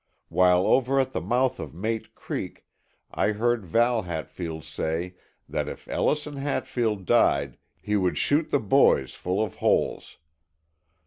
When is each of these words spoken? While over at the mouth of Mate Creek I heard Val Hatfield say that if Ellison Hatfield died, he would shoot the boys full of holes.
While 0.29 0.65
over 0.65 0.99
at 0.99 1.13
the 1.13 1.21
mouth 1.21 1.59
of 1.59 1.75
Mate 1.75 2.15
Creek 2.15 2.65
I 3.11 3.33
heard 3.33 3.67
Val 3.67 4.01
Hatfield 4.01 4.63
say 4.63 5.13
that 5.47 5.67
if 5.69 5.87
Ellison 5.87 6.37
Hatfield 6.37 7.05
died, 7.05 7.59
he 7.79 7.95
would 7.95 8.17
shoot 8.17 8.49
the 8.49 8.59
boys 8.59 9.13
full 9.13 9.39
of 9.43 9.57
holes. 9.57 10.17